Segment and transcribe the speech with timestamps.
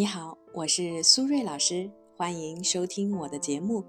[0.00, 3.84] 你好，我是苏瑞老师，欢迎收听我的节目。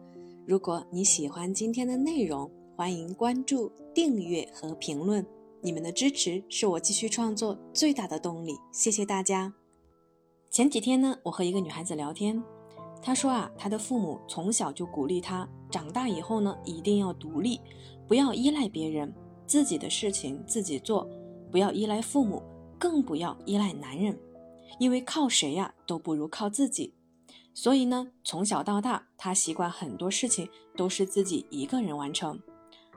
[0.46, 5.26] 如果你喜欢今天的内容，欢迎关注、订阅和评论。
[5.62, 9.54] 你们的支持是我继续创作最大的动力，谢谢大家。
[10.50, 12.44] 前几天呢，我和一个女孩子聊天，
[13.02, 17.58] 她说啊，她的父母从小就鼓励她，长大以后呢，一定要独立，
[18.06, 19.16] 不要依赖别人，
[19.48, 21.08] 自己的事情自己做，
[21.50, 22.44] 不要依赖父母，
[22.78, 24.20] 更不要依赖男人。
[24.80, 26.94] 因为靠谁呀都不如靠自己，
[27.54, 32.40] 所以呢，从小到大，他习惯很多事情都是自己一个人完成。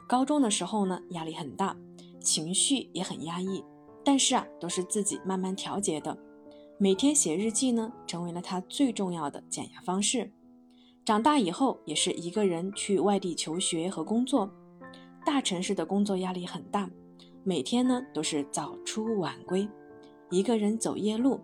[0.06, 1.76] 高中的时候呢，压力很大，
[2.20, 3.64] 情绪也很压抑，
[4.04, 6.16] 但是啊，都是自己慢慢调节的。
[6.78, 10.32] 每天写日记呢，成为了他最重要的减压方式。
[11.04, 14.50] 长大以后，也是一个人去外地求学和工作，
[15.24, 16.90] 大城市的工作压力很大，
[17.42, 19.68] 每天呢都是早出晚归，
[20.30, 21.40] 一个人走夜路。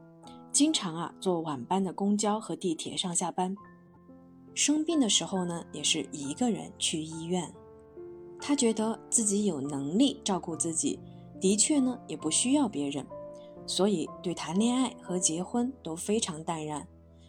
[0.52, 3.56] 经常啊坐晚班的公交和地铁上下班，
[4.54, 7.52] 生病的时候呢也是一个人去医院。
[8.40, 10.98] 他觉得自己有能力照顾自己，
[11.40, 13.06] 的确呢也不需要别人，
[13.66, 16.86] 所以对谈恋爱和结婚都非常淡然，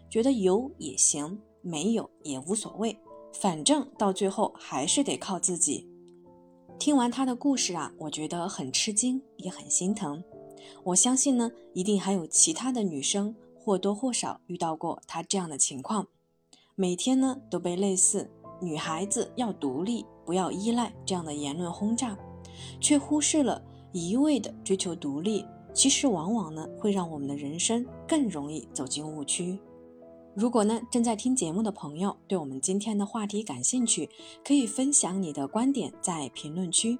[0.10, 2.98] 觉得有也行，没有也无所谓，
[3.34, 5.88] 反正到最后还是得靠自己。
[6.80, 10.24] 听完他的故事啊，我觉得很吃惊，也很心疼。
[10.86, 16.08] 我相信呢，一定还有其他的女生或多或少遇到过她这样的情况，
[16.76, 18.30] 每天呢都被类似
[18.62, 22.18] “女孩子要独立，不要依赖”这样的言论轰炸，
[22.80, 29.60] 却忽视了一味的追求独立，其实往往呢会让我们的人生更容易走进误区。
[30.34, 34.10] 如果呢正在听节目的朋友对我们今天的话题感兴趣，
[34.46, 37.00] 可以分享你的观点在评论区。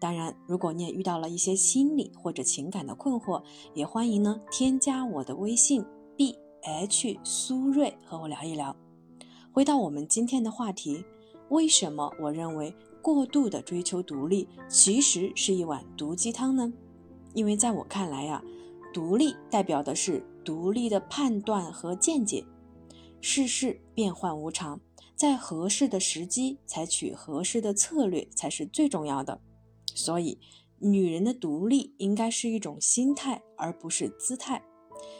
[0.00, 3.42] 当然，如果你也遇到了一些心理或者情感的困惑，
[3.74, 5.84] 也欢迎呢添加我的微信
[6.16, 8.74] b h 苏瑞和我聊一聊。
[9.52, 11.04] 回到我们今天的话题，
[11.50, 16.72] 为什么我认为过度的追求独立其实是一碗毒鸡汤呢？
[17.34, 18.42] 因为在我看来呀，
[18.94, 22.42] 独立代表的是独立的判断和见解。
[23.20, 24.80] 世事变幻无常，
[25.14, 29.38] 在合适的时机采取合适的策略才是最重要的。
[30.00, 30.38] 所以，
[30.78, 34.62] 女人的独立应该是一种心态，而不是姿态。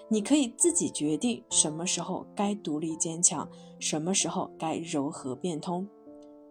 [0.09, 3.49] 你可以自己决定什么时候该独立坚强，
[3.79, 5.87] 什么时候该柔和变通。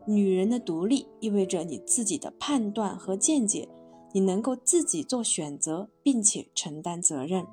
[0.08, 3.68] 女人的独立意味着你自己的判断和见解，
[4.14, 7.46] 你能够自己做选择，并且承担责任。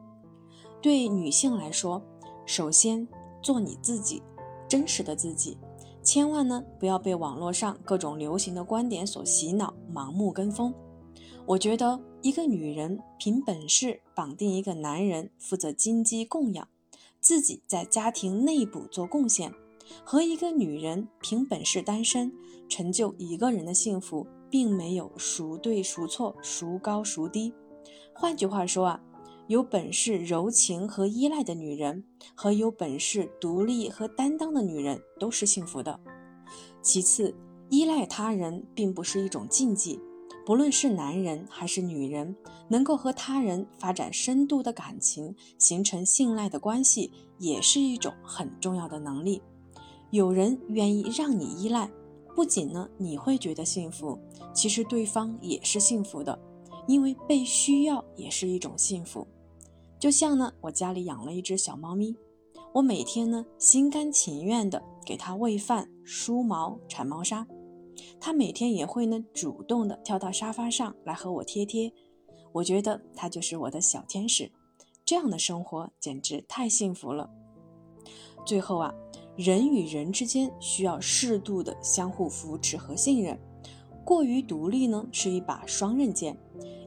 [0.81, 2.03] 对女性来说，
[2.47, 3.06] 首先
[3.42, 4.22] 做你自己，
[4.69, 5.59] 真实的自己。
[6.03, 10.74] 千万呢不要被网络上各种流行的观点所洗脑，盲目跟风。
[11.47, 16.69] 我觉得一个女人凭本事绑定一个男人，负责经济供养，
[17.20, 19.52] 自己在家庭内部做贡献，
[20.04, 22.32] 和一个女人凭本事单身，
[22.69, 27.53] 成就一个人的幸福，并没有孰对孰错，孰高孰低。
[28.12, 29.00] 换句话说啊。
[29.48, 32.03] 有本事、柔情和依赖的女人，
[32.34, 36.00] 和有本事、独立和担当的女人都是幸福的。
[36.82, 37.32] 其次，
[37.69, 40.00] 依赖他人并不是一种禁忌，
[40.44, 42.37] 不论是男人还是女人，
[42.69, 49.43] 能够和他人发展深度的感情，形成信赖的关系，也是一种很重要的能力。
[50.10, 51.91] 有人愿意让你依赖，
[52.34, 54.19] 不仅呢你会觉得幸福，
[54.54, 56.38] 其实对方也是幸福的，
[56.87, 59.27] 因为被需要也是一种幸福。
[59.98, 62.15] 就像呢，我家里养了一只小猫咪，
[62.75, 67.47] 我每天呢心甘情愿的给它喂饭、梳毛、铲猫砂，
[68.21, 71.93] 他每天也会呢主动的跳到沙发上来和我贴贴，
[72.53, 74.51] 我觉得他就是我的小天使，
[75.05, 77.31] 这样的生活简直太幸福了。
[78.45, 78.95] 最后啊，
[79.37, 83.39] 人与人之间需要适度的相互扶持和信任，
[84.05, 86.39] 过于独立呢是一把双刃剑，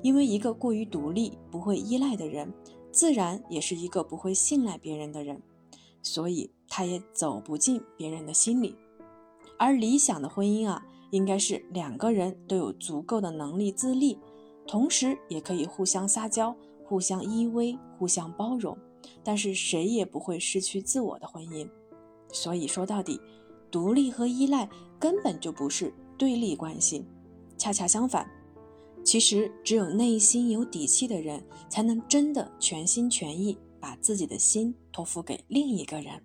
[0.01, 2.53] 因为一个过于独立、不会依赖的人。
[2.91, 5.43] 自然也是一个不会信赖别人的人，
[6.01, 8.75] 所以他也走不进别人的心里。
[9.59, 14.17] 而理想的婚姻啊，应该是两个人都有足够的能力自立，
[14.67, 18.77] 同时也可以互相撒娇、互相依偎、互相包容，
[19.23, 21.69] 但是谁也不会失去自我的婚姻。
[22.31, 23.19] 所以说到底，
[23.71, 24.69] 独立和依赖
[24.99, 27.05] 根本就不是对立关系，
[27.57, 28.29] 恰恰相反。
[29.03, 36.21] 其实，只有内心有底气的人，才能真的全心全意把自己的心托付给另一个人。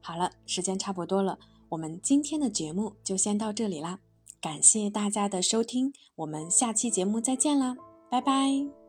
[0.00, 1.38] 好了，时间差不多了，
[1.70, 4.00] 我们今天的节目就先到这里啦。
[4.40, 7.76] 感谢大家的收听，我们下期节目再见啦，
[8.10, 8.83] 拜拜。